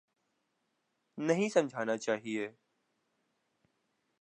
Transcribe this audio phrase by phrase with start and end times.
[1.17, 2.51] نہیں سمجھانا چاہیے۔